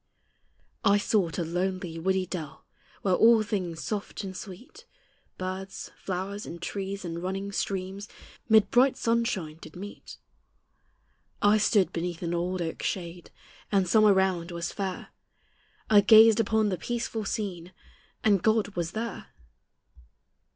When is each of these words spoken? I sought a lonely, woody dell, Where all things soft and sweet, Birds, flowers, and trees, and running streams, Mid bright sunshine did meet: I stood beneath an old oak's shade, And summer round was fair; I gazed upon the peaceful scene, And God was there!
I 0.83 0.97
sought 0.97 1.37
a 1.37 1.43
lonely, 1.43 1.99
woody 1.99 2.25
dell, 2.25 2.65
Where 3.03 3.13
all 3.13 3.43
things 3.43 3.83
soft 3.83 4.23
and 4.23 4.35
sweet, 4.35 4.87
Birds, 5.37 5.91
flowers, 5.95 6.47
and 6.47 6.59
trees, 6.59 7.05
and 7.05 7.21
running 7.21 7.51
streams, 7.51 8.07
Mid 8.49 8.71
bright 8.71 8.97
sunshine 8.97 9.59
did 9.61 9.75
meet: 9.75 10.17
I 11.39 11.59
stood 11.59 11.93
beneath 11.93 12.23
an 12.23 12.33
old 12.33 12.63
oak's 12.63 12.87
shade, 12.87 13.29
And 13.71 13.87
summer 13.87 14.11
round 14.11 14.49
was 14.49 14.71
fair; 14.73 15.09
I 15.87 16.01
gazed 16.01 16.39
upon 16.39 16.69
the 16.69 16.79
peaceful 16.79 17.23
scene, 17.23 17.71
And 18.23 18.41
God 18.41 18.69
was 18.69 18.93
there! 18.93 19.27